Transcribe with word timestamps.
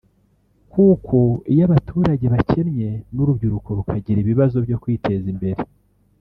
kuko 0.71 1.17
iyo 1.51 1.63
abaturage 1.67 2.25
bakennye 2.33 2.89
n’urubyiruko 3.15 3.69
rukagira 3.77 4.19
ibibazo 4.21 4.57
byo 4.65 4.77
kwiteza 4.81 5.27
imbere 5.33 5.59